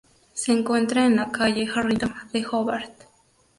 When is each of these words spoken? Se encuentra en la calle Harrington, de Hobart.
Se 0.33 0.51
encuentra 0.51 1.05
en 1.05 1.15
la 1.17 1.29
calle 1.31 1.69
Harrington, 1.71 2.11
de 2.33 2.43
Hobart. 2.51 2.89